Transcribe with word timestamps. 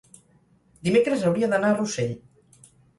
Dimecres 0.89 1.27
hauria 1.31 1.53
d'anar 1.55 1.73
a 1.73 1.79
Rossell. 1.81 2.21